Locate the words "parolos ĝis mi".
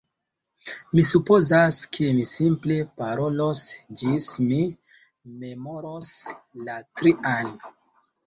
3.01-4.59